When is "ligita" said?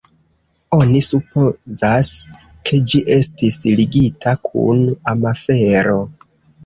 3.81-4.35